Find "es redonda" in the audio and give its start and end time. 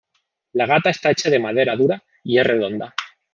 2.39-2.95